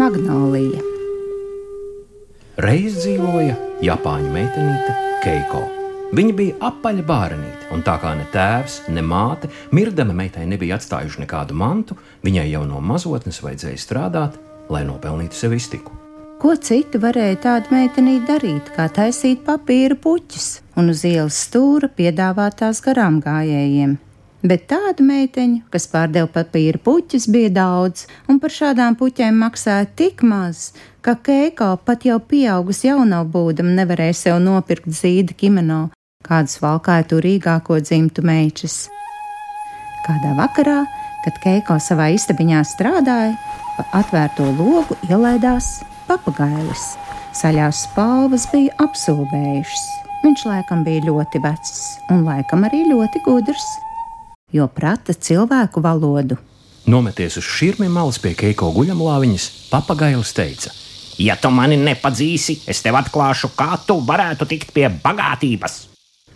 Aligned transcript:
Magnolija. 0.00 0.80
Reiz 2.64 2.94
dzīvoja 3.02 3.52
Japāņu 3.84 4.30
meitenīte 4.32 4.94
Keiko. 5.20 5.60
Viņa 6.16 6.36
bija 6.38 6.56
apaļa 6.70 7.04
bērnīte, 7.10 7.68
un 7.74 7.84
tā 7.84 7.98
kā 8.00 8.14
ne 8.16 8.24
tēvs, 8.32 8.78
ne 8.96 9.04
māte, 9.04 9.50
mirdama 9.76 10.16
meitai 10.16 10.46
nebija 10.48 10.78
atstājuši 10.80 11.26
nekādu 11.26 11.58
mantu, 11.60 11.98
viņai 12.24 12.46
jau 12.48 12.64
no 12.70 12.80
mazotnes 12.80 13.42
vajadzēja 13.44 13.84
strādāt, 13.84 14.40
lai 14.72 14.86
nopelnītu 14.88 15.36
sev 15.36 15.58
iztiku. 15.58 15.92
Ko 16.40 16.56
citu 16.56 17.02
varēja 17.02 17.42
tāda 17.44 17.74
meitenīte 17.76 18.30
darīt, 18.32 18.72
kā 18.72 18.88
taisīt 18.88 19.44
papīra 19.44 20.00
puķis 20.00 20.52
un 20.80 20.94
uz 20.94 21.04
ielas 21.04 21.44
stūra 21.44 21.92
piedāvāt 21.92 22.62
tās 22.64 22.80
garām 22.86 23.20
gājējiem? 23.20 23.98
Bet 24.40 24.70
tādu 24.72 25.04
meiteņu, 25.04 25.66
kas 25.68 25.84
pārdeva 25.92 26.28
papīra 26.32 26.80
puķis, 26.80 27.26
bija 27.28 27.50
daudz, 27.58 28.06
un 28.24 28.38
par 28.40 28.54
šādām 28.54 28.94
puķēm 28.96 29.36
maksāja 29.36 29.84
tik 29.96 30.22
maz, 30.24 30.70
ka 31.04 31.12
Keiko 31.20 31.74
pat 31.84 32.06
jau 32.08 32.16
pieaugusi 32.24 32.88
jaunā 32.88 33.20
būdam 33.28 33.74
nevarēja 33.76 34.16
sev 34.16 34.38
nopirkt 34.40 34.88
zīda 34.96 35.36
kimono, 35.36 35.90
kādas 36.24 36.56
valkāja 36.62 37.04
turīgāko 37.12 37.82
dzimtu 37.84 38.24
meitas. 38.24 38.86
Kādā 40.06 40.32
vakarā, 40.38 40.78
kad 41.26 41.36
Keiko 41.44 41.76
savā 41.76 42.08
istabiņā 42.16 42.64
strādāja, 42.64 43.36
pa 43.76 43.84
atvērto 44.00 44.48
logu 44.56 44.96
ielaidās 45.10 45.82
papagailis. 46.08 46.94
Saļās 47.36 47.84
spalvas 47.90 48.48
bija 48.54 48.72
apsūvējušas. 48.86 49.84
Viņš 50.24 50.48
laikam 50.48 50.80
bija 50.88 51.04
ļoti 51.10 51.44
vecs 51.44 51.76
un 52.08 52.24
laikam 52.24 52.64
arī 52.68 52.86
ļoti 52.88 53.20
gudrs, 53.28 53.68
jo 54.52 54.66
prata 54.68 55.14
cilvēku 55.14 55.82
valodu. 55.82 56.38
Nometies 56.90 57.36
uz 57.38 57.46
šķirmi 57.46 57.88
malas 57.92 58.18
pie 58.18 58.32
Keiko 58.34 58.70
guļamlāviņas, 58.74 59.46
papagailis 59.70 60.32
teica: 60.36 60.72
Ja 61.20 61.36
tu 61.36 61.50
mani 61.52 61.76
nepadzīsi, 61.76 62.62
es 62.70 62.80
tev 62.82 62.96
atklāšu, 63.00 63.52
kā 63.56 63.76
tu 63.86 63.98
varētu 64.06 64.48
tikt 64.48 64.72
pie 64.74 64.88
bagātības. 64.88 65.76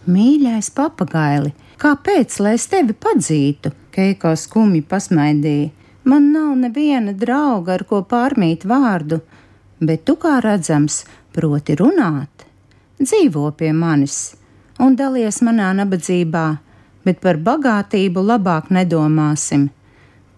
Mīļais 0.05 0.69
papagaili, 0.77 1.55
kāpēc 1.81 2.37
lai 2.45 2.59
es 2.59 2.69
tevi 2.69 2.93
padzītu? 2.93 3.73
Keiko 3.95 4.35
skumji 4.37 4.83
pasmaidīja. 4.85 5.71
Man 6.05 6.33
nav 6.35 6.51
neviena 6.61 7.15
drauga, 7.17 7.79
ar 7.79 7.87
ko 7.89 8.03
pārmīt 8.05 8.67
vārdu, 8.69 9.23
bet 9.81 10.05
tu 10.05 10.19
kā 10.21 10.37
redzams, 10.45 10.99
proti 11.33 11.73
runāt, 11.81 12.45
dzīvo 13.01 13.49
pie 13.57 13.73
manis 13.73 14.35
un 14.85 14.97
dalies 14.99 15.41
manā 15.47 15.71
nabadzībā, 15.79 16.45
bet 17.05 17.21
par 17.25 17.39
bagātību 17.39 18.25
labāk 18.25 18.73
nedomāsim. 18.75 19.69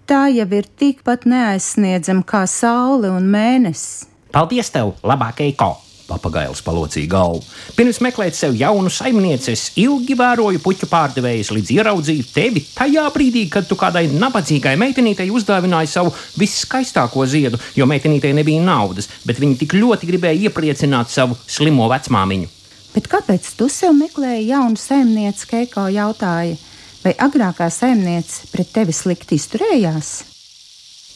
Tā 0.07 0.27
jau 0.31 0.47
ir 0.55 0.69
tikpat 0.79 1.25
neaizsniedzama 1.27 2.23
kā 2.27 2.45
saule 2.51 3.11
un 3.11 3.27
mēnesis. 3.31 4.07
Paldies 4.35 4.71
tev, 4.71 4.95
labākais 5.03 5.57
ko! 5.59 5.77
Papagailis 6.07 6.61
palocīja 6.63 7.09
galvu. 7.11 7.41
Pirms 7.75 7.99
meklēt 8.05 8.37
sev 8.39 8.55
jaunu 8.55 8.91
saimnieci, 8.95 9.51
es 9.57 9.65
ilgi 9.83 10.15
vēroju 10.19 10.61
puķu 10.63 10.87
pārdevējus, 10.87 11.51
līdz 11.57 11.73
ieraudzīju 11.75 12.27
tevi 12.31 12.63
tajā 12.77 13.09
brīdī, 13.15 13.47
kad 13.51 13.67
tu 13.67 13.75
kādai 13.81 14.05
nabadzīgai 14.13 14.77
meitenītei 14.79 15.33
uzdāvināji 15.35 15.91
savu 15.91 16.15
viskaistāko 16.39 17.27
ziedu, 17.27 17.59
jo 17.75 17.91
meitenītei 17.91 18.31
nebija 18.39 18.63
naudas, 18.63 19.11
bet 19.27 19.43
viņa 19.43 19.59
tik 19.65 19.75
ļoti 19.81 20.13
gribēja 20.13 20.47
iepriecināt 20.47 21.11
savu 21.11 21.39
slimo 21.51 21.91
vecmāmiņu. 21.91 22.56
Bet 22.97 23.11
kāpēc 23.13 23.51
tu 23.59 23.67
sev 23.69 23.93
meklēji 23.93 24.47
jaunu 24.49 24.79
saimnieci, 24.81 25.45
Keiko 25.51 25.83
jautāja? 25.93 26.57
Vai 27.03 27.13
agrākā 27.21 27.69
saimniece 27.69 28.49
pret 28.49 28.71
tevi 28.73 28.95
slikti 28.97 29.37
izturējās? 29.37 30.15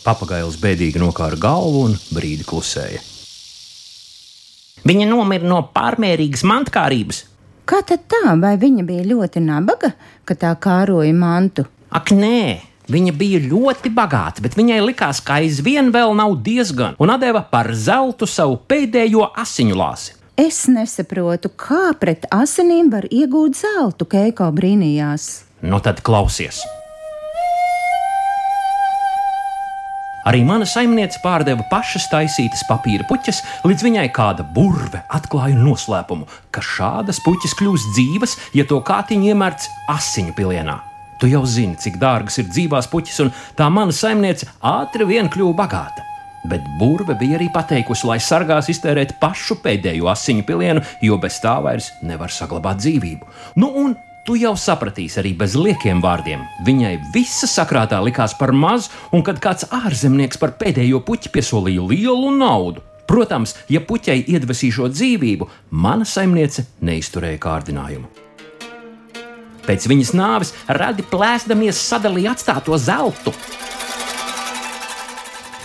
Papagailis 0.05 0.59
bēdīgi 0.61 1.01
nokāra 1.01 1.41
galvu 1.41 1.87
un 1.89 1.97
brīdi 2.13 2.45
klusēja. 2.45 3.01
Viņa 4.85 5.09
nomira 5.09 5.49
no 5.49 5.63
pārmērīgas 5.73 6.45
mantkārības. 6.53 7.25
Kā 7.65 7.81
tad 7.89 8.05
tā, 8.13 8.37
vai 8.45 8.55
viņa 8.61 8.85
bija 8.85 9.09
ļoti 9.09 9.41
nabaga, 9.45 9.95
ka 10.29 10.37
tā 10.37 10.53
kāroja 10.61 11.17
mantu? 11.17 11.65
Ak, 11.89 12.13
nē! 12.13 12.61
Viņa 12.91 13.13
bija 13.15 13.41
ļoti 13.45 13.89
bagāta, 13.95 14.43
bet 14.43 14.57
viņai 14.59 14.81
likās, 14.83 15.21
ka 15.23 15.39
aizvien 15.39 15.93
vēl 15.95 16.13
nav 16.19 16.35
diezgan, 16.45 16.97
un 16.99 17.13
deva 17.23 17.45
par 17.47 17.71
zeltu 17.73 18.27
savu 18.27 18.59
pēdējo 18.69 19.31
asiņu 19.39 19.77
lāsi. 19.79 20.20
Es 20.41 20.63
nesaprotu, 20.73 21.51
kā 21.53 21.91
pret 22.01 22.23
asinīm 22.33 22.87
var 22.89 23.05
iegūt 23.13 23.59
zeltu, 23.59 24.07
Keiko 24.09 24.47
brīnījās. 24.57 25.27
Nu 25.61 25.83
tad 25.85 26.01
klausies! 26.07 26.63
Arī 30.31 30.41
mana 30.49 30.65
saimniece 30.69 31.21
pārdeva 31.21 31.67
pašas 31.69 32.07
taisītas 32.13 32.65
papīra 32.69 33.05
puķes, 33.09 33.43
līdz 33.69 33.85
viņai 33.85 34.09
kāda 34.17 34.47
burve 34.57 35.03
atklāja 35.13 35.61
noslēpumu, 35.61 36.29
ka 36.55 36.65
šādas 36.65 37.21
puķes 37.25 37.57
kļūst 37.61 37.93
dzīvas, 37.97 38.37
ja 38.57 38.65
to 38.69 38.81
kātiņu 38.81 39.35
iemērts 39.35 39.69
asiņu 39.93 40.37
pilienā. 40.39 40.79
Tu 41.21 41.35
jau 41.35 41.45
zini, 41.45 41.77
cik 41.77 42.01
dārgas 42.01 42.41
ir 42.41 42.49
dzīvās 42.49 42.89
puķis, 42.89 43.25
un 43.27 43.35
tā 43.61 43.69
mana 43.69 43.93
saimniece 43.93 44.49
ātri 44.65 45.09
vien 45.09 45.29
kļuva 45.29 45.59
bagāta. 45.67 46.10
Bet 46.49 46.65
burve 46.81 47.17
bija 47.21 47.37
arī 47.37 47.51
pateikusi, 47.53 48.07
lai 48.09 48.21
sargās 48.25 48.71
iztērēt 48.73 49.19
pašu 49.21 49.59
pēdējo 49.65 50.09
asiņu 50.09 50.47
pilienu, 50.49 50.85
jo 51.05 51.19
bez 51.21 51.41
tā 51.43 51.59
vairs 51.65 51.91
nevar 52.03 52.33
saglabāt 52.33 52.81
dzīvību. 52.81 53.29
Nu, 53.61 53.75
un 53.83 53.99
Tu 54.29 54.37
jau 54.37 54.53
sapratīsi 54.53 55.17
arī 55.23 55.31
bez 55.35 55.55
liekiem 55.57 56.03
vārdiem. 56.05 56.43
Viņai 56.67 56.93
visa 57.15 57.49
sakrātā 57.49 57.97
likās 58.05 58.35
par 58.37 58.53
maz, 58.53 58.91
un 59.17 59.25
kad 59.25 59.41
kāds 59.41 59.65
ārzemnieks 59.73 60.39
par 60.39 60.53
pēdējo 60.61 61.01
puķi 61.07 61.33
piesolīja 61.33 61.87
lielu 61.89 62.35
naudu. 62.37 62.85
Protams, 63.11 63.57
ja 63.73 63.81
puķei 63.83 64.21
iedvesīšo 64.31 64.91
dzīvību, 64.93 65.49
mana 65.73 66.07
saimniece 66.07 66.69
neizturēja 66.85 67.41
kārdinājumu. 67.43 68.13
Pēc 69.67 69.89
viņas 69.91 70.13
nāves 70.15 70.53
radi 70.69 71.03
plēsdamies 71.11 71.81
sadalīja 71.89 72.37
atstāto 72.37 72.79
zeltu. 72.79 73.35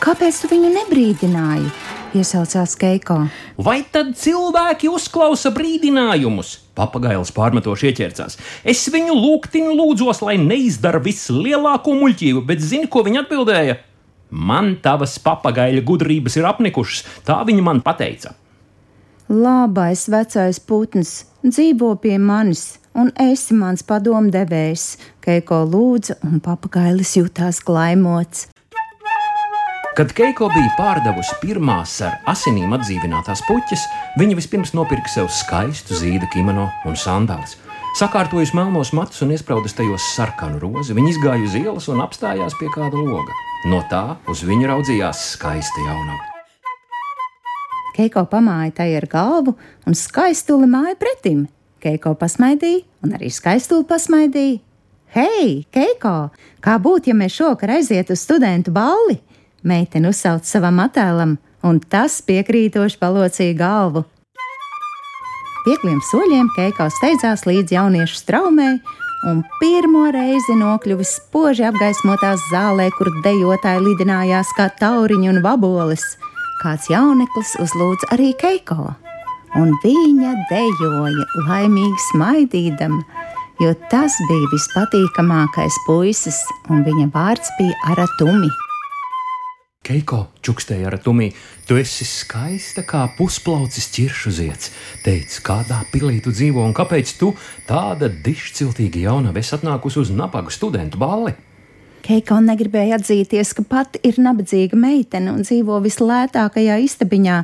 Kāpēc 0.03 0.41
tu 0.41 0.49
viņu 0.51 0.69
nebrīdināji? 0.73 1.69
Iesaucās 2.15 2.75
Keiko. 2.79 3.17
Vai 3.59 3.79
tad 3.91 4.13
cilvēki 4.19 4.89
uzklausa 4.91 5.51
brīdinājumus? 5.55 6.51
Papagailis 6.75 7.31
pārmetoši 7.35 7.89
ieķērcās. 7.91 8.37
Es 8.67 8.83
viņu 8.91 9.15
lūgtinu 9.15 9.75
lūdzos, 9.75 10.21
lai 10.27 10.35
neizdara 10.39 10.99
vislielāko 11.03 11.95
muļķību, 11.99 12.43
bet 12.47 12.63
zini, 12.63 12.89
ko 12.91 13.03
viņa 13.07 13.23
atbildēja? 13.23 13.77
Man 14.35 14.73
tavas 14.83 15.15
papagaļa 15.23 15.83
gudrības 15.87 16.35
ir 16.39 16.47
apnikušas, 16.49 17.05
tā 17.27 17.37
viņa 17.47 17.63
man 17.63 17.83
teica. 17.85 18.33
Labais 19.31 20.07
vecais 20.11 20.59
putns 20.59 21.23
dzīvo 21.43 21.95
pie 22.03 22.17
manis, 22.21 22.75
un 22.93 23.11
esi 23.19 23.55
mans 23.57 23.83
padomdevējs, 23.83 24.97
Keiko 25.25 25.63
lūdza, 25.65 26.19
un 26.27 26.43
papagailis 26.43 27.15
jutās 27.17 27.63
glaimots. 27.65 28.49
Kad 29.95 30.09
Keiko 30.11 30.49
bija 30.51 30.73
pārdevusi 30.75 31.37
pirmās 31.39 31.93
ar 32.03 32.17
asinīm 32.27 32.73
atdzīvinātās 32.75 33.45
puķes, 33.47 33.83
viņa 34.19 34.35
vispirms 34.35 34.73
nopirka 34.75 35.07
sev 35.07 35.29
skaistu 35.31 35.95
zīda 35.95 36.27
kimono 36.33 36.65
un 36.83 36.97
sandālus. 36.99 37.53
Sakārtojusi 37.95 38.57
melnos 38.57 38.89
matus 38.91 39.23
un 39.23 39.29
iesprūdus 39.31 39.77
tajos 39.77 40.03
sarkanu 40.17 40.59
rozi, 40.59 40.91
viņa 40.97 41.13
izgāja 41.13 41.45
uz 41.47 41.55
ielas 41.55 41.87
un 41.87 42.01
apstājās 42.03 42.57
pie 42.59 42.67
kāda 42.73 42.99
loga. 42.99 43.31
No 43.71 43.79
tā 43.87 44.17
uz 44.27 44.41
viņu 44.43 44.67
raudzījās 44.67 45.21
skaista 45.37 45.85
jaunava. 45.85 46.19
Keiko 47.95 48.25
pamāja 48.27 48.73
tai 48.81 48.89
ar 48.99 49.07
galvu 49.07 49.53
un 49.87 49.95
skaistuli 49.95 50.67
māja 50.67 50.97
pretim. 50.99 51.45
Keiko 51.79 52.17
pasmaidīja 52.19 52.83
un 53.07 53.15
arī 53.15 53.31
skaistuli 53.31 53.87
pasmaidīja. 53.87 54.59
Hei, 55.15 55.63
Keiko, 55.71 56.17
kā 56.59 56.75
būtu, 56.83 57.13
ja 57.13 57.15
mēs 57.15 57.39
šovakar 57.39 57.77
aizietu 57.77 58.11
uz 58.19 58.25
studentu 58.27 58.75
balli? 58.75 59.21
Meitene 59.65 60.11
uzsauc 60.13 60.45
savam 60.45 60.77
attēlam, 60.83 61.39
un 61.65 61.79
tas 61.89 62.19
piekrītoši 62.27 62.99
palocīja 63.01 63.55
galvu. 63.57 64.03
Viegliem 65.65 65.97
soļiem 66.05 66.51
Keiko 66.53 66.85
steidzās 66.93 67.47
līdz 67.49 67.73
jauniešu 67.73 68.19
straumē, 68.19 68.67
un 69.25 69.39
pirmo 69.57 70.03
reizi 70.13 70.53
nokļuvis 70.59 71.15
spoži 71.17 71.65
apgaismotās 71.65 72.43
zālē, 72.51 72.91
kur 72.93 73.09
dejotāji 73.25 73.81
lidinājās 73.87 74.51
kā 74.57 74.67
tauriņi 74.77 75.31
un 75.31 75.41
vaboles. 75.41 76.03
Kāds 76.61 76.85
jauneklis 76.91 77.55
uzlūdza 77.63 78.11
arī 78.13 78.35
Keiko, 78.37 78.93
un 79.57 79.73
viņa 79.81 80.35
dejoja 80.51 81.25
laimīgi 81.47 82.05
smaidīdama, 82.11 83.01
jo 83.65 83.73
tas 83.89 84.19
bija 84.29 84.53
vispatīkamākais 84.53 85.81
puisis, 85.89 86.43
un 86.69 86.85
viņa 86.85 87.09
vārds 87.17 87.49
bija 87.57 87.81
Aratumi. 87.95 88.53
Keiko 89.85 90.23
čukstēja 90.41 90.89
ar 90.89 90.95
tumī, 90.97 91.27
tu 91.69 91.77
esi 91.77 92.07
skaista 92.09 92.81
kā 92.87 93.03
pusplaucis 93.19 93.85
ķiršu 93.93 94.31
zieds. 94.33 94.71
Teic, 95.05 95.35
kādā 95.45 95.83
pilī 95.91 96.17
tu 96.25 96.33
dzīvo 96.33 96.63
un 96.65 96.73
kāpēc 96.73 97.11
tu, 97.19 97.35
tāda 97.69 98.09
dišciltīga 98.09 99.03
jaunava, 99.03 99.37
esi 99.43 99.53
atnākusi 99.59 100.01
uz 100.01 100.09
nabaga 100.09 100.53
studentu 100.53 100.97
balli? 101.01 101.35
Keiko 102.05 102.39
negribēja 102.47 102.97
atzīties, 102.97 103.53
ka 103.57 103.65
pati 103.69 104.01
ir 104.05 104.17
nabadzīga 104.21 104.77
meitene 104.77 105.35
un 105.35 105.45
dzīvo 105.45 105.77
vislētākajā 105.85 106.79
istabiņā, 106.85 107.37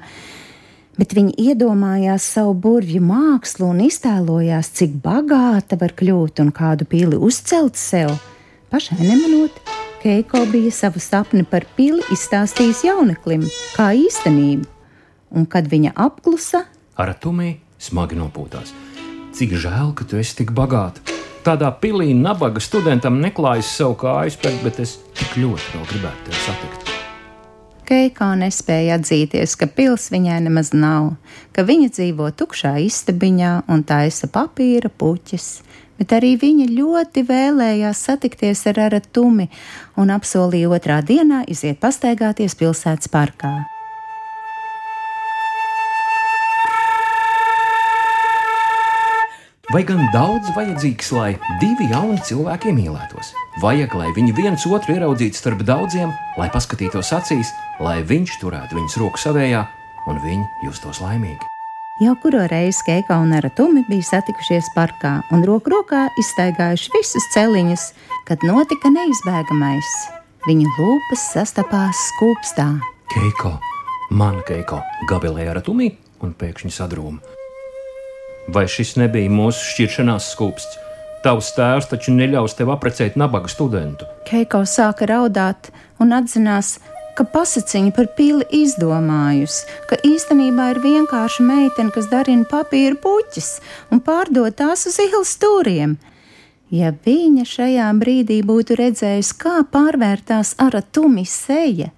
bet 0.98 1.14
viņa 1.18 1.38
iedomājās 1.46 2.26
savu 2.38 2.56
burvju 2.66 3.04
mākslu 3.06 3.70
un 3.70 3.84
iztēlojās, 3.86 4.74
cik 4.82 4.98
bagāta 5.06 5.78
var 5.82 5.94
kļūt 5.98 6.42
un 6.42 6.50
kādu 6.58 6.90
pili 6.90 7.22
uzcelt 7.22 7.78
sev. 7.78 8.18
Pašai 8.74 9.02
nemanot, 9.02 9.62
Keiko 10.02 10.46
bija 10.52 10.72
savu 10.72 11.00
sapni 11.00 11.44
par 11.46 11.62
pili 11.78 12.02
izstāstījis 12.10 12.80
jauneklim, 12.88 13.44
kā 13.76 13.92
īstenību, 13.94 14.66
un 15.38 15.46
kad 15.46 15.68
viņa 15.70 15.92
apklusa, 15.94 16.64
ar 16.98 17.12
tumī 17.22 17.52
smagi 17.78 18.18
nopūtās. 18.18 18.72
Cik 19.38 19.54
žēl, 19.62 19.92
ka 19.94 20.08
tu 20.10 20.18
esi 20.18 20.40
tik 20.40 20.56
bagāta! 20.58 21.06
Tādā 21.46 21.70
pilī 21.84 22.16
nabaga 22.18 22.58
studentam 22.62 23.20
neklājas 23.22 23.70
savu 23.78 23.94
kāju 24.02 24.34
spēku, 24.34 24.64
bet 24.66 24.82
es 24.82 24.96
tik 25.20 25.38
ļoti 25.38 25.70
vēl 25.76 25.86
gribētu 25.94 26.26
tevi 26.32 26.42
satikt. 26.48 26.92
Keiko 27.86 28.32
nespēja 28.42 28.98
atzīties, 28.98 29.54
ka 29.54 29.70
pils 29.70 30.10
viņai 30.10 30.40
nemaz 30.48 30.74
nav, 30.74 31.12
ka 31.54 31.62
viņa 31.68 31.94
dzīvo 31.94 32.32
tukšā 32.42 32.74
istabiņā 32.88 33.54
un 33.70 33.86
taisa 33.86 34.30
papīra 34.34 34.90
puķis, 34.90 35.48
bet 36.02 36.16
arī 36.18 36.34
viņa 36.42 36.66
ļoti 36.74 37.22
vēlējās 37.30 38.00
satikties 38.08 38.66
ar 38.72 38.88
Aratumi 38.88 39.52
un 40.02 40.10
apsolīja 40.10 40.72
otrā 40.74 40.98
dienā 41.06 41.44
iziet 41.46 41.78
pastaigāties 41.84 42.58
pilsētas 42.58 43.12
parkā. 43.14 43.60
Vai 49.72 49.86
gan 49.88 50.02
daudz 50.12 50.50
vajadzīgs, 50.52 51.14
lai 51.16 51.30
divi 51.62 51.86
jauni 51.94 52.18
cilvēki 52.28 52.74
mīlētos? 52.76 53.30
Vajag, 53.62 53.94
lai 53.96 54.10
viņi 54.18 54.34
viens 54.36 54.66
otru 54.68 54.98
ieraudzītu 54.98 55.38
starp 55.38 55.64
daudziem, 55.70 56.12
lai 56.42 56.50
paskatītos 56.52 57.14
acīs, 57.16 57.54
lai 57.80 58.02
viņš 58.04 58.36
turētu 58.42 58.82
viņas 58.82 59.00
roku 59.00 59.22
savējā 59.22 59.64
un 60.12 60.20
viņi 60.26 60.68
justos 60.68 61.00
laimīgi. 61.06 61.51
Jau 62.00 62.16
kuru 62.16 62.40
reizi 62.48 62.80
Keika 62.86 63.18
un 63.20 63.34
Aratumi 63.36 63.82
bija 63.90 64.06
satikušies 64.08 64.70
parkā 64.72 65.10
un 65.36 65.42
roku 65.44 65.74
rokā 65.74 66.06
izstaigājuši 66.22 66.92
visas 66.94 67.26
celiņas, 67.34 67.84
kad 68.30 68.46
notika 68.48 68.88
neizbēgamais. 68.94 69.90
Viņu 70.48 70.72
lūpas 70.78 71.26
sastapās 71.34 72.00
skūpstā. 72.14 72.70
Keiko, 73.12 73.58
mana 74.08 74.40
Keiko, 74.48 74.80
gabelēja 75.12 75.52
Aratumi 75.52 75.92
un 76.24 76.32
pēkšņi 76.32 76.72
sadrūma. 76.78 77.20
Vai 78.56 78.66
šis 78.72 78.96
nebija 78.96 79.30
mūsu 79.30 79.60
šķiršanās 79.74 80.32
skūpsts? 80.32 80.80
Tavs 81.22 81.52
tēvs 81.54 81.92
taču 81.92 82.16
neļaus 82.16 82.56
tev 82.58 82.72
apprecēt 82.74 83.20
nabaga 83.20 83.52
studentu. 83.52 84.08
Keiko 84.26 84.64
sāka 84.64 85.06
raudāt 85.12 85.70
un 86.02 86.16
atzinās, 86.18 86.80
ka 86.80 86.91
pasakiņa 87.18 87.92
par 87.96 88.08
pili 88.18 88.46
izdomājusi, 88.62 89.66
ka 89.90 90.00
īstenībā 90.08 90.70
ir 90.74 90.82
vienkārša 90.84 91.46
meitene, 91.48 91.92
kas 91.96 92.08
darina 92.12 92.48
papīra 92.48 92.96
puķis 93.02 93.52
un 93.92 94.04
pārdod 94.06 94.56
tās 94.58 94.88
uz 94.90 95.00
ielas 95.04 95.36
stūriem. 95.38 95.98
Ja 96.72 96.94
viņa 96.96 97.44
šajā 97.48 97.90
brīdī 98.00 98.40
būtu 98.48 98.80
redzējusi, 98.80 99.36
kā 99.42 99.58
pārvērtās 99.74 100.56
ar 100.64 100.80
tumi 100.96 101.26
seja, 101.28 101.92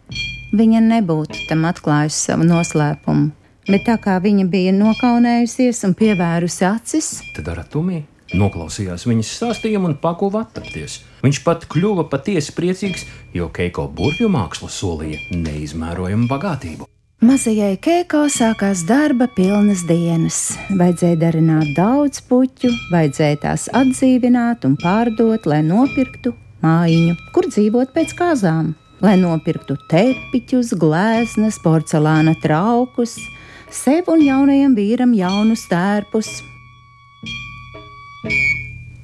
viņa 0.54 0.82
nebūtu 0.90 1.46
tam 1.50 1.70
atklājusi 1.70 2.28
savu 2.32 2.50
noslēpumu 2.50 3.32
bet 3.70 3.86
tā 3.88 3.98
kā 4.02 4.18
viņa 4.24 4.48
bija 4.52 4.74
nokaunējusies 4.76 5.84
un 5.88 5.96
pievērusi 6.00 6.68
acis, 6.68 7.14
tad 7.36 7.54
ar 7.54 7.64
tumī 7.70 8.04
noklausījās 8.38 9.08
viņas 9.10 9.34
stāstījumu 9.40 9.92
un 9.92 10.00
pakuva 10.02 10.44
attapties. 10.46 11.02
Viņš 11.24 11.44
pat 11.46 11.68
kļuva 11.72 12.08
patiesi 12.12 12.56
priecīgs, 12.58 13.06
jo 13.34 13.50
Keiko 13.54 13.88
burvju 13.88 14.30
māksla 14.34 14.72
solīja 14.74 15.22
neizmērojamu 15.38 16.28
bagātību. 16.32 16.90
Mazajai 17.24 17.78
Keiko 17.80 18.26
sākās 18.28 18.82
darba 18.84 19.30
pilnas 19.32 19.86
dienas. 19.88 20.58
Vajadzēja 20.76 21.22
darināt 21.22 21.70
daudz 21.78 22.20
puķu, 22.28 22.68
vajadzēja 22.92 23.38
tās 23.46 23.70
atdzīvināt 23.72 24.68
un 24.68 24.76
pārdot, 24.82 25.48
lai 25.48 25.62
nopirktu 25.64 26.34
mājiņu, 26.66 27.16
kur 27.32 27.48
dzīvot 27.48 27.94
pēc 27.96 28.12
kāzām, 28.20 28.74
lai 29.04 29.16
nopirktu 29.22 29.78
tepiķus, 29.92 30.74
gleznas, 30.80 31.62
porcelāna 31.64 32.36
traukus, 32.44 33.16
sev 33.72 34.12
un 34.12 34.24
jaunajam 34.28 34.76
vīram 34.76 35.16
jaunus 35.16 35.64
tērpus. 35.72 36.42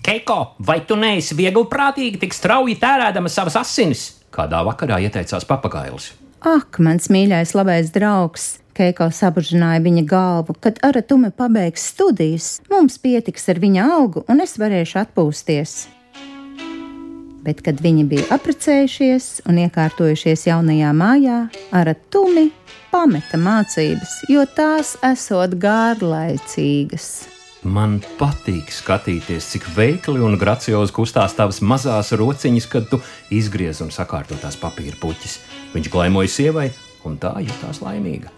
Keiko, 0.05 0.55
vai 0.65 0.79
tu 0.87 0.95
neesi 0.95 1.35
viegli 1.37 1.65
prātīgi 1.69 2.21
tik 2.21 2.33
strauji 2.33 2.77
tērēdama 2.79 3.29
savas 3.29 3.59
asinis? 3.59 4.05
Kādā 4.33 4.63
vakarā 4.65 4.99
ieteicās 5.03 5.45
papagailis. 5.49 6.13
Ak, 6.39 6.79
mans 6.79 7.09
mīļais, 7.11 7.53
labais 7.57 7.91
draugs! 7.91 8.57
Keiko 8.79 9.09
sabužināja 9.11 9.81
viņa 9.83 10.05
galvu, 10.07 10.53
kad 10.63 10.77
Aratume 10.87 11.33
pabeigs 11.35 11.83
studijas, 11.91 12.61
mums 12.71 12.95
pietiks 13.03 13.49
ar 13.51 13.59
viņa 13.59 13.87
algu 13.91 14.23
un 14.31 14.39
es 14.39 14.55
varēšu 14.61 15.01
atpūsties. 15.01 15.73
Bet, 17.43 17.59
kad 17.65 17.81
viņi 17.83 18.05
bija 18.07 18.29
apprecējušies 18.37 19.27
un 19.51 19.59
iekārtojušies 19.65 20.45
jaunajā 20.47 20.93
mājā, 20.95 21.41
Aratumi 21.75 22.45
pameta 22.93 23.39
mācības, 23.39 24.21
jo 24.31 24.47
tās 24.55 24.95
esot 25.11 25.59
garlaicīgas. 25.59 27.11
Man 27.67 27.97
patīk 28.15 28.69
skatīties, 28.71 29.49
cik 29.51 29.65
veikli 29.75 30.21
un 30.23 30.37
graciozi 30.39 30.93
kustās 30.95 31.33
tavas 31.35 31.59
mazās 31.59 32.13
rociņas, 32.15 32.67
kad 32.71 32.87
tu 32.87 33.01
izgriez 33.35 33.81
un 33.83 33.91
sakārto 33.91 34.37
tās 34.39 34.55
papīra 34.59 34.95
puķis. 35.01 35.39
Viņš 35.73 35.89
glaimoja 35.91 36.31
sievai, 36.31 36.69
un 37.03 37.19
tā 37.19 37.33
jutās 37.43 37.81
laimīga. 37.83 38.31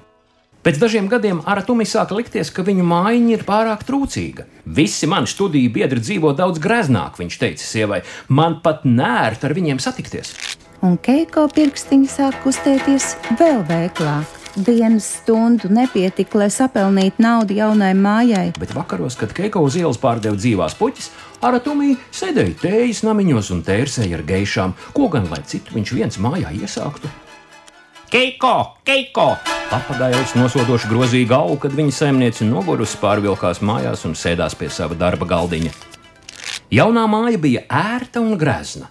Pēc 0.65 0.81
dažiem 0.81 1.07
gadiem 1.09 1.39
Aratumī 1.49 1.85
sāka 1.89 2.17
likties, 2.17 2.49
ka 2.53 2.65
viņu 2.65 2.85
mājiņa 2.85 3.31
ir 3.33 3.45
pārāk 3.45 3.85
trūcīga. 3.85 4.47
Visi 4.65 5.09
mani 5.09 5.29
studiju 5.29 5.69
biedri 5.73 6.01
dzīvo 6.01 6.33
daudz 6.37 6.61
greznāk, 6.61 7.21
viņš 7.21 7.39
teica 7.41 7.65
sievai. 7.65 8.03
Man 8.29 8.59
pat 8.65 8.85
nērt 8.89 9.45
ar 9.45 9.57
viņiem 9.57 9.81
satikties. 9.81 10.33
Un 10.81 10.97
Keiko 11.01 11.45
pirkstiņi 11.53 12.09
sāk 12.09 12.41
kustēties 12.45 13.15
vēl 13.37 13.65
veiklāk 13.69 14.40
dienas 14.55 15.07
stundu 15.21 15.69
nepietika, 15.71 16.39
lai 16.41 16.49
sapelnītu 16.51 17.23
naudu 17.23 17.55
jaunai 17.55 17.93
mājai. 17.97 18.51
Bet 18.59 18.73
vakaros, 18.75 19.15
kad 19.19 19.33
Keiko 19.35 19.63
uz 19.65 19.77
ielas 19.79 19.99
pārdeva 20.01 20.37
dzīvās 20.39 20.75
puķis, 20.79 21.11
Aratumī 21.41 21.95
sēdēja 22.13 22.57
tējas 22.61 23.01
namiņos 23.07 23.49
un 23.55 23.63
tērsēja 23.65 24.19
ar 24.19 24.25
geišām, 24.27 24.75
ko 24.93 25.09
gan 25.13 25.25
lai 25.31 25.41
citu 25.47 25.73
viņš 25.77 25.93
viens 25.97 26.19
mājā 26.21 26.53
iesāktu. 26.59 27.09
Keiko, 28.11 28.55
Keiko! 28.85 29.27
Papagailis 29.71 30.35
nosodoši 30.35 30.89
grozīja 30.91 31.29
galvu, 31.31 31.55
kad 31.63 31.71
viņa 31.71 31.95
saimniece 31.95 32.43
nogurusi 32.43 32.99
pārvilkās 32.99 33.63
mājās 33.63 34.03
un 34.03 34.17
sēdās 34.19 34.57
pie 34.59 34.67
sava 34.67 34.97
darba 34.99 35.29
galdiņa. 35.29 35.71
Jaunā 36.75 37.05
māja 37.07 37.39
bija 37.39 37.63
ērta 37.71 38.19
un 38.19 38.35
grezna, 38.39 38.89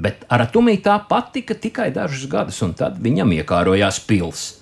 bet 0.00 0.24
Aratumī 0.32 0.78
tā 0.80 0.96
patika 1.08 1.54
tikai 1.54 1.90
dažus 1.92 2.24
gadus, 2.32 2.62
un 2.64 2.72
tad 2.76 2.96
viņam 3.02 3.36
iekārojās 3.36 4.00
pilsēta. 4.08 4.55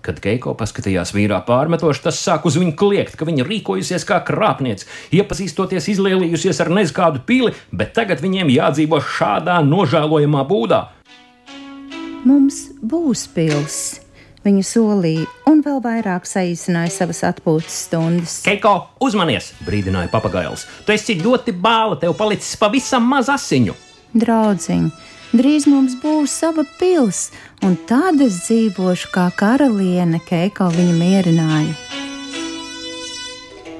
Kad 0.00 0.20
Keiko 0.24 0.54
paskatījās 0.56 1.12
vīrā 1.12 1.42
pārmetoši, 1.44 2.00
tas 2.06 2.20
sāk 2.24 2.46
uz 2.48 2.56
viņu 2.56 2.72
kliegt, 2.80 3.18
ka 3.20 3.26
viņa 3.28 3.44
rīkojusies 3.44 4.06
kā 4.08 4.22
krāpniece, 4.24 4.88
iepazīstoties, 5.12 5.90
izlielījusies 5.92 6.60
ar 6.64 6.70
nezkādu 6.72 7.20
pili, 7.28 7.52
bet 7.68 7.92
tagad 7.98 8.22
viņiem 8.24 8.48
jādzīvo 8.54 9.02
šādā 9.04 9.58
nožēlojamā 9.66 10.46
būdā. 10.48 10.86
Mums 12.24 12.62
būs 12.80 13.26
pils, 13.32 13.76
viņa 14.44 14.64
solīja, 14.70 15.28
un 15.48 15.60
vēl 15.64 15.78
vairāk 15.84 16.24
saīsināja 16.28 16.92
savas 16.96 17.20
atpūtas 17.28 17.76
stundas. 17.84 18.40
Keiko, 18.44 18.74
uzmanies! 19.04 19.52
brīdināja 19.68 20.08
papagails. 20.12 20.64
Tu 20.88 20.96
esi 20.96 21.16
ļoti 21.20 21.52
bāla, 21.60 22.00
tev 22.00 22.16
palicis 22.16 22.56
pavisam 22.60 23.04
maz 23.08 23.28
asiņu. 23.32 23.76
Draudziņ, 24.20 24.88
Drīz 25.30 25.62
mums 25.70 25.92
būs 26.02 26.32
sava 26.40 26.64
pils, 26.80 27.28
un 27.62 27.76
tad 27.86 28.18
es 28.24 28.40
dzīvošu 28.48 29.12
kā 29.14 29.28
karaliene, 29.38 30.18
Keiko 30.26 30.66
viņa 30.74 30.94
mierināja. 30.98 31.74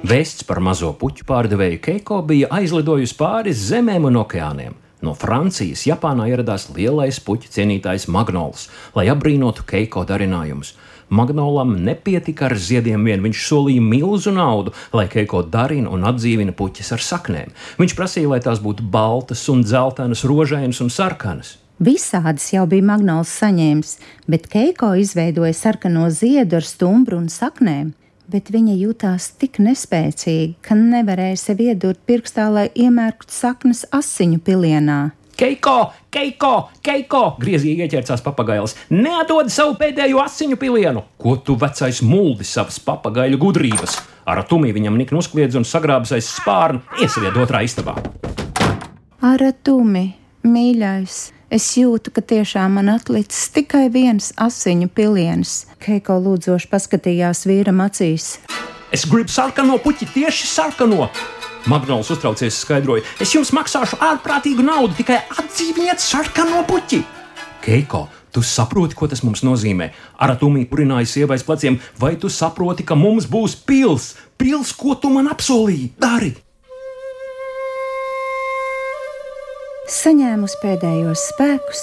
Vēsts 0.07 0.47
par 0.47 0.63
mazo 0.63 0.93
puķu 1.01 1.27
pārdevēju 1.27 1.81
Keiko 1.83 2.21
bija 2.29 2.53
aizlidojusi 2.55 3.19
pāri 3.19 3.51
zemēm 3.51 4.07
un 4.13 4.21
okeāniem. 4.23 4.80
No 5.01 5.15
Francijas 5.17 5.87
Japānā 5.89 6.27
ieradās 6.29 6.69
lielais 6.77 7.21
puķu 7.25 7.49
cienītājs 7.55 8.09
Magnols, 8.13 8.69
lai 8.97 9.07
apbrīnotu 9.09 9.65
Keiko 9.69 10.05
darinājumus. 10.09 10.75
Magnolam 11.11 11.73
nepietika 11.83 12.47
ar 12.47 12.55
ziediem 12.55 13.03
vien, 13.09 13.23
viņš 13.25 13.41
solīja 13.49 13.83
milzu 13.83 14.31
naudu, 14.37 14.75
lai 14.95 15.09
Keiko 15.11 15.41
darina 15.43 15.91
un 15.91 16.05
atdzīvina 16.07 16.55
puķis 16.55 16.93
ar 16.95 17.03
saknēm. 17.03 17.51
Viņš 17.81 17.97
prasīja, 17.99 18.31
lai 18.31 18.43
tās 18.45 18.61
būtu 18.63 18.87
baltas 18.87 19.43
un 19.51 19.65
dzeltenas, 19.67 20.23
rožainas 20.29 20.83
un 20.85 20.93
sarkanas. 20.93 21.57
Visādas 21.81 22.45
jau 22.53 22.67
bija 22.69 22.85
Magnols 22.93 23.33
saņēmis, 23.41 23.97
bet 24.29 24.51
Keiko 24.53 24.93
izveidoja 25.01 25.57
sarkano 25.57 26.11
ziedu 26.13 26.61
ar 26.61 26.69
stumbru 26.69 27.17
un 27.17 27.33
saknēm. 27.33 27.95
Bet 28.31 28.53
viņa 28.55 28.77
jutās 28.79 29.33
tik 29.41 29.59
nespēcīga, 29.59 30.61
ka 30.63 30.77
nevarēja 30.79 31.39
sev 31.41 31.63
iedurt 31.65 31.99
pirkstā, 32.07 32.45
lai 32.53 32.69
iemērktu 32.79 33.35
saknes 33.35 33.81
asiņu 33.91 34.39
pilienā. 34.47 34.99
Keiko, 35.41 35.75
Keiko, 36.13 36.53
Keiko! 36.85 37.23
Griezīja 37.41 37.89
ieķercās 37.89 38.23
papagailis. 38.23 38.77
Neatdod 38.93 39.51
savu 39.51 39.75
pēdējo 39.81 40.21
asiņu 40.23 40.61
pilienu! 40.61 41.03
Ko 41.19 41.35
tu 41.43 41.57
vecais 41.59 42.03
muldi 42.07 42.47
savas 42.47 42.79
papagaļu 42.85 43.41
gudrības? 43.41 43.99
Ar 44.31 44.45
tumī 44.47 44.71
viņam 44.77 45.01
nik 45.01 45.11
nuskliedz 45.17 45.59
un 45.59 45.67
sagrābs 45.67 46.15
aiz 46.15 46.31
spārna, 46.31 46.85
iesvied 47.03 47.41
otrā 47.41 47.65
istabā. 47.67 47.97
Ar 49.27 49.47
tumi, 49.65 50.07
mīļais! 50.47 51.40
Es 51.51 51.65
jūtu, 51.75 52.13
ka 52.15 52.23
tiešām 52.23 52.77
man 52.79 52.93
atlicis 52.93 53.49
tikai 53.51 53.89
viens 53.91 54.29
asiņu 54.39 54.87
piliens. 54.95 55.65
Keiko 55.83 56.15
lūdzoši 56.23 56.69
paskatījās 56.71 57.43
vīram 57.51 57.81
acīs. 57.83 58.37
Es 58.95 59.03
gribu 59.11 59.35
sarkano 59.35 59.81
puķi, 59.83 60.07
tieši 60.15 60.47
sarkano! 60.47 61.09
Magnols 61.67 62.13
uztraucies, 62.15 62.61
skaidroja: 62.63 63.03
Es 63.19 63.35
jums 63.35 63.51
maksāšu 63.51 63.99
ārprātīgu 63.99 64.63
naudu, 64.63 64.95
tikai 65.01 65.19
atdzīviniet 65.27 65.99
sarkano 65.99 66.63
puķi! 66.71 67.01
Keiko, 67.67 68.05
tu 68.31 68.45
saproti, 68.47 68.95
ko 68.95 69.09
tas 69.11 69.25
mums 69.27 69.43
nozīmē? 69.43 69.91
Ar 70.23 70.37
atomī 70.37 70.63
purināja 70.71 71.11
sievais 71.17 71.43
pleciem, 71.43 71.81
vai 71.99 72.15
tu 72.15 72.31
saproti, 72.31 72.87
ka 72.87 72.95
mums 72.95 73.27
būs 73.27 73.59
pils? 73.67 74.13
Pils, 74.39 74.71
ko 74.71 74.95
tu 74.95 75.11
man 75.11 75.27
apsolīji? 75.35 75.91
Dari! 75.99 76.31
Saņēmus 79.91 80.53
pēdējos 80.63 81.23
spēkus, 81.33 81.81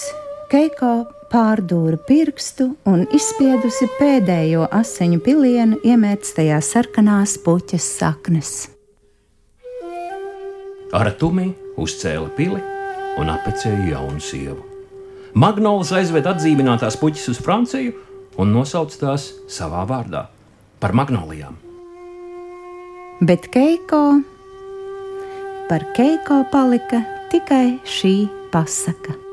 Keiko 0.48 1.10
pārdūra 1.28 1.98
pirkstu 2.08 2.70
un 2.88 3.02
izspiedusi 3.12 3.90
pēdējo 3.98 4.70
asiņu 4.72 5.20
pilienu, 5.26 5.80
iemērts 5.84 6.32
tajā 6.38 6.62
sarkanās 6.64 7.34
puķes 7.44 7.88
saknes. 7.98 8.52
Aratumī 10.96 11.50
uzcēla 11.76 12.32
pili 12.38 12.62
un 13.20 13.34
apcēla 13.34 13.90
jaunu 13.90 14.24
sievu. 14.24 14.64
Magnols 15.36 15.92
aizved 15.92 16.32
atdzīvinātās 16.32 16.96
puķis 17.04 17.28
uz 17.36 17.44
Franciju 17.44 17.92
un 18.40 18.56
nosauca 18.56 19.04
tās 19.04 19.28
savā 19.52 19.84
vārdā 19.90 20.24
par 20.80 20.96
magnolijām. 20.96 21.60
Bet 23.20 23.52
Keiko, 23.52 24.22
par 25.68 25.90
Keiko 26.00 26.46
palika 26.56 27.04
tikai 27.32 27.80
šī 27.84 28.14
pasaka. 28.52 29.27